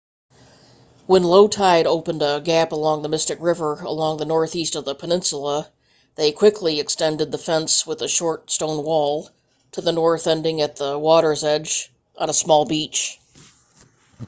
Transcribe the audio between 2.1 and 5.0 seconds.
a gap along the mystic river along the northeast of the